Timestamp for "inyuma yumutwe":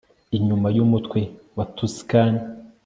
0.37-1.19